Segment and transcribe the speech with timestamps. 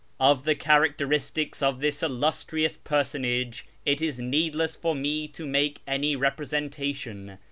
[0.19, 6.15] Of the characteristics of this illustrious personage it is needless for me to make any
[6.15, 7.37] representation.